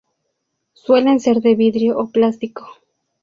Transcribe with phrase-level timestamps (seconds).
[0.73, 2.67] Suelen ser de vidrio o plástico.